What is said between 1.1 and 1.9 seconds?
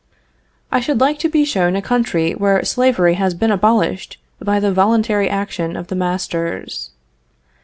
to be shown a